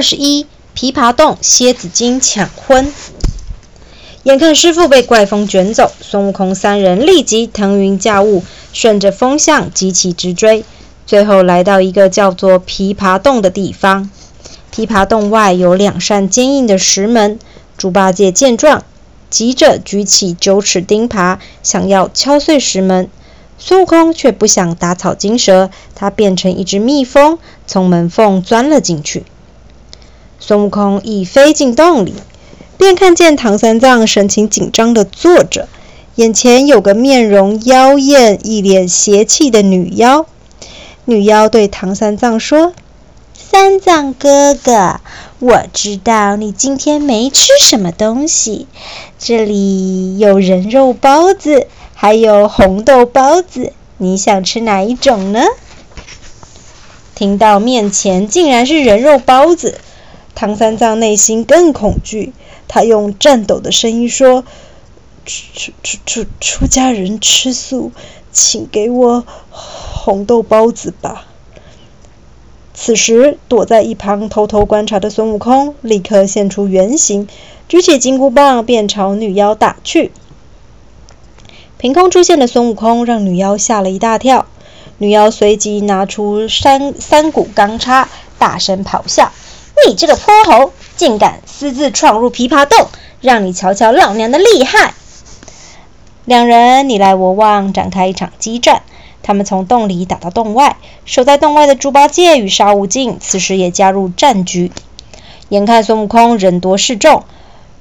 [0.00, 2.90] 二十一，琵琶洞蝎子精抢婚。
[4.22, 8.42] 眼看师傅被怪风卷走，孙悟空三人立即腾云驾雾，
[8.72, 10.64] 顺着风向急起直追。
[11.04, 14.10] 最后来到一个叫做琵琶洞的地方。
[14.74, 17.38] 琵琶洞外有两扇坚硬的石门。
[17.76, 18.82] 猪八戒见状，
[19.28, 23.10] 急着举起九齿钉耙，想要敲碎石门。
[23.58, 29.24] 孙悟空却不想打草惊蛇，他变成一只蜜蜂，从门缝钻了进去。
[30.40, 32.14] 孙悟空一飞进洞里，
[32.76, 35.68] 便看见唐三藏神情紧张地坐着，
[36.16, 40.26] 眼前有个面容妖艳、一脸邪气的女妖。
[41.04, 42.72] 女妖对唐三藏说
[43.32, 45.00] ：“三藏哥哥，
[45.38, 48.66] 我知道你今天没吃什么东西，
[49.18, 55.42] 这里有人肉包子。”还有红豆包子，你想吃哪一种呢？
[57.14, 59.78] 听到面前竟然是人肉包子，
[60.34, 62.32] 唐三藏内心更恐惧。
[62.68, 64.44] 他用颤抖的声音说
[65.26, 67.92] ：“出出出出出家人吃素，
[68.30, 71.26] 请给我红豆包子吧。”
[72.72, 77.28] 此时躲在一旁偷偷观察的孙悟空立刻现出原形，
[77.68, 80.12] 举起金箍棒便朝女妖打去。
[81.76, 84.46] 凭空出现的孙悟空让女妖吓了一大跳，
[84.96, 89.32] 女妖随即拿出三三股钢叉，大声咆哮
[89.86, 92.88] ：“你这个泼猴，竟敢私自闯入琵琶洞，
[93.20, 94.94] 让你瞧瞧老娘的厉害！”
[96.26, 98.82] 两人你来我往，展开一场激战。
[99.22, 104.72] 他们从洞里打到洞外，守在洞外的猪八戒与沙悟净此时也加入战局。
[105.50, 107.24] 眼看孙悟空人多势众。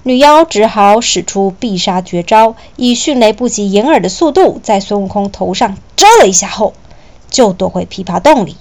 [0.03, 6.73] 女妖只好使出必杀绝招，以迅雷不及掩耳的速度，在孙悟空头上蛰了一下后，
[7.29, 8.55] 就躲回琵琶洞里。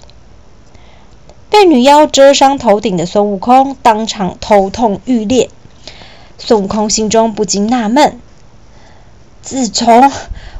[1.49, 5.49] 被女妖遮伤头顶的孙悟空当场头痛欲裂。
[6.37, 8.19] 孙悟空心中不禁纳闷：
[9.41, 10.11] 自从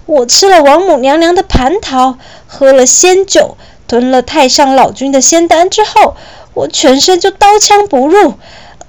[0.05, 2.17] 我吃了王母娘娘的蟠桃，
[2.47, 3.57] 喝了仙酒，
[3.87, 6.15] 吞了太上老君的仙丹之后，
[6.53, 8.33] 我全身就刀枪不入。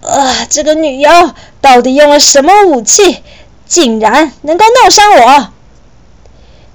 [0.03, 0.47] 啊！
[0.49, 3.19] 这个女妖到底用了什么武器，
[3.67, 5.49] 竟然能够弄伤我？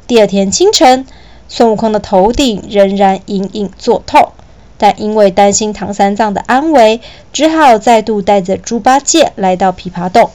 [0.05, 1.07] 第二天清晨，
[1.49, 4.31] 孙悟空的头顶仍然隐隐作痛，
[4.77, 10.29] 但因为担心唐三藏的安危，只好再度带着猪八戒来到琵琶洞。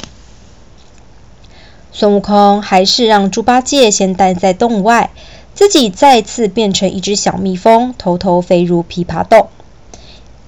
[1.92, 5.10] 孙悟空还是让猪八戒先待在洞外，
[5.54, 9.48] 自己再次变成一只小蜜蜂，偷偷飞入琵琶洞。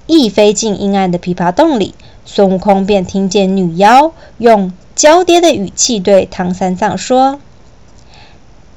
[0.07, 1.95] 一飞进阴暗的琵琶洞里。
[2.25, 7.41] 孙悟空便听见女妖用娇嗲的语气对唐三藏说：“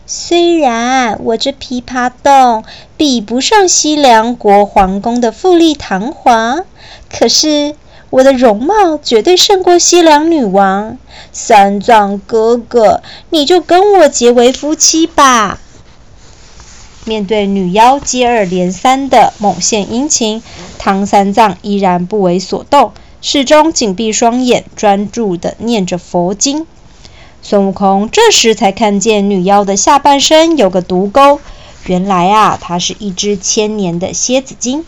[0.06, 2.62] 虽然我这琵琶洞
[2.96, 6.64] 比不上西凉国皇宫的富丽堂皇，
[7.10, 7.74] 可是
[8.10, 10.96] 我的容貌绝对胜过西凉女王。
[11.32, 15.58] 三藏哥哥，你就跟我结为夫妻吧。”
[17.04, 20.42] 面对女妖接二连三的猛献殷勤，
[20.78, 22.92] 唐三藏依然不为所动。
[23.22, 26.66] 始终紧闭双眼，专注地念着佛经。
[27.48, 31.38] 孙悟空这时才看见女妖的下半身有个毒钩，
[31.84, 34.84] 原来啊，它是一只千年的蝎子精。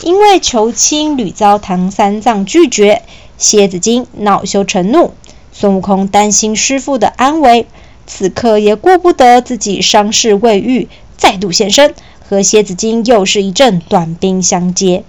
[0.00, 3.02] 因为求亲屡遭唐三藏拒绝，
[3.36, 5.12] 蝎子精恼羞成怒。
[5.52, 7.66] 孙悟空担心师傅的安危，
[8.06, 11.94] 此刻也顾不得自己伤势未愈，再度现身，
[12.26, 15.04] 和蝎子精又是一阵短兵相接。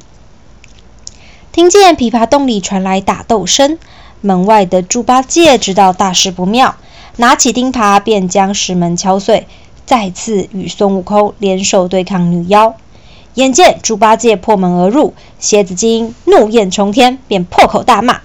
[1.53, 3.79] 听见琵琶洞里传来打斗声，
[4.21, 6.75] 门外的猪八戒知道大事不妙，
[7.15, 9.47] 拿起钉耙便将石门敲碎，
[9.85, 12.75] 再次与孙悟空联手对抗女妖。
[13.35, 18.21] 眼见猪八戒破门而入，蝎子精怒焰冲天，便破口大骂：“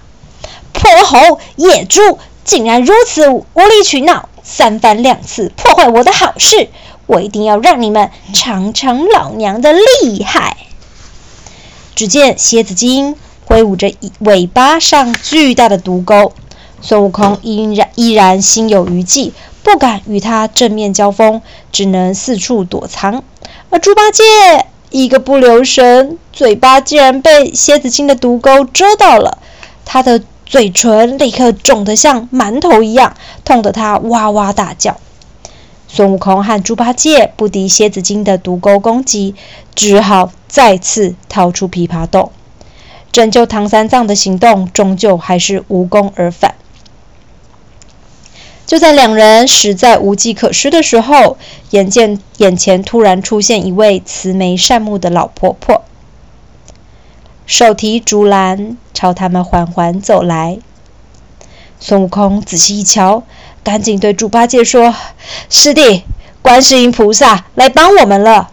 [0.73, 6.69] 泼猴、野猪，竟然如此无理取闹，三番两次破坏我的好事，
[7.05, 10.57] 我一定要让你们尝尝老娘的厉害！”
[11.93, 13.15] 只见蝎子精
[13.45, 16.33] 挥舞着尾巴上巨大的毒钩，
[16.81, 21.41] 孙悟空依然依然心有余悸，不敢与他正面交锋，
[21.71, 23.23] 只能四处躲藏。
[23.69, 24.23] 而猪八戒
[24.91, 29.37] 一个不留神，嘴巴竟然被蝎子精的毒钩蛰到了，
[29.85, 34.97] 他的嘴唇立刻肿得像馒头一样，痛得他哇哇大叫。
[35.87, 39.35] 孙悟空和猪八戒不敌蝎子精的毒钩攻击，
[39.75, 42.31] 只好再次逃出琵琶洞。
[43.13, 46.55] 拯救唐三藏的行动终究还是无功而返。
[48.65, 51.37] 就在两人实在无计可施的时候，
[51.69, 55.83] 眼见眼前突然出现一位慈眉善目的老婆婆。
[57.45, 60.57] 手提竹篮朝他们缓缓走来。
[61.79, 63.21] 孙悟空仔细一瞧，
[63.63, 64.95] 赶紧对猪八戒说
[65.51, 66.03] ：“师弟，
[66.41, 68.49] 观世音菩萨来帮我们了。”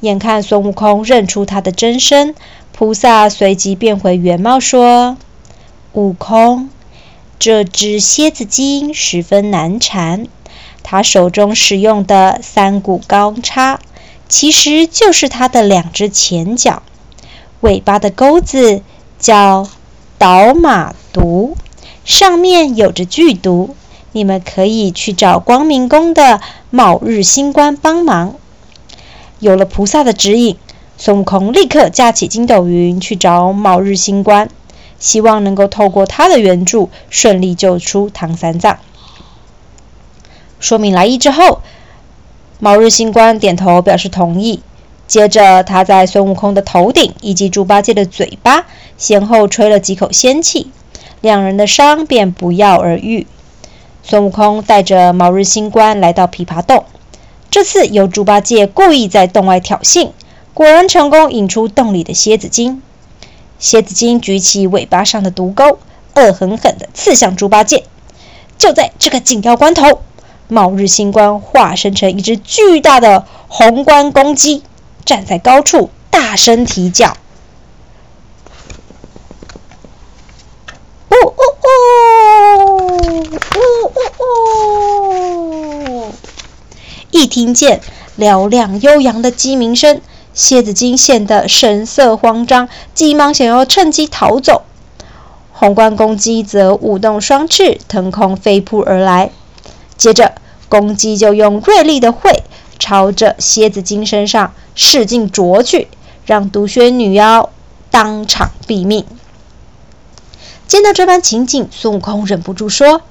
[0.00, 2.34] 眼看孙悟空认出他的真身，
[2.82, 5.16] 菩萨随即变回原貌，说
[5.94, 6.68] ：“悟空，
[7.38, 10.26] 这只蝎子精十分难缠，
[10.82, 13.78] 他手中使用的三股钢叉，
[14.28, 16.82] 其实就是他的两只前脚。
[17.60, 18.82] 尾巴的钩子
[19.16, 19.68] 叫
[20.18, 21.56] 倒马毒，
[22.04, 23.76] 上面有着剧毒。
[24.10, 26.40] 你们可以去找光明宫的
[26.70, 28.34] 卯日星官帮忙。”
[29.38, 30.56] 有了菩萨的指引，
[31.04, 34.48] 孙悟空立刻架起筋斗云去找卯日星官，
[35.00, 38.78] 希望能够透过他的援助，顺利救出唐三藏。
[40.60, 41.60] 说明来意之后，
[42.60, 44.62] 卯日星官点头表示同意。
[45.08, 48.66] 接着，他在孙悟空的头顶以及猪八戒的嘴巴
[48.96, 50.70] 先后吹了几口仙气，
[51.20, 53.26] 两人的伤便不药而愈。
[54.04, 56.84] 孙悟空带着卯日星官来到琵琶洞。
[57.50, 60.10] 这次由猪八戒故意在洞外挑衅，
[60.54, 62.82] 果然成功引出洞里的蝎子精。
[63.58, 65.78] 蝎子精举起尾巴上的毒钩，
[66.14, 67.84] 恶狠狠地刺向猪八戒。
[68.58, 70.02] 就在这个紧要关头，
[70.48, 74.62] 卯日星官化身成一只巨大的红冠公鸡，
[75.04, 77.16] 站在高处，大声啼叫。
[87.10, 87.80] 一听见
[88.18, 90.00] 嘹亮悠扬的鸡鸣声，
[90.34, 94.62] 蝎子精显得神色慌张，急忙想要趁机逃走。
[95.52, 99.30] 红冠公鸡则舞动双翅，腾空飞扑而来。
[99.96, 100.32] 接着，
[100.68, 102.42] 公鸡就用锐利的喙
[102.78, 105.88] 朝着蝎子精身上使劲啄去，
[106.24, 107.50] 让毒蝎女妖
[107.90, 109.04] 当场毙命。
[110.66, 113.02] 见到这般情景，孙悟空忍不住说。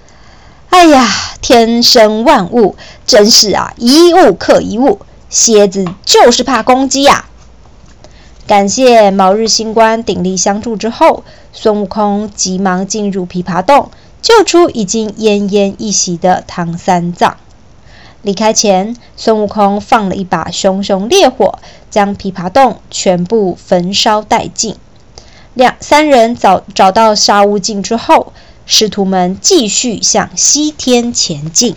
[0.69, 1.07] 哎呀，
[1.41, 2.75] 天生万物，
[3.05, 4.99] 真是啊，一物克一物。
[5.31, 7.25] 蝎子就是怕公鸡呀。
[8.45, 13.89] 感谢卯日星官鼎力相助之后，孙悟空急忙进入琵琶洞，
[14.21, 17.37] 救出已经奄奄一息的唐三藏。
[18.21, 21.57] 离开前，孙悟空放了一把熊熊烈火，
[21.89, 24.75] 将琵琶洞全部焚烧殆尽。
[25.55, 28.33] 两三人找找到沙悟净之后。
[28.63, 31.75] 师徒们继续向西天前进。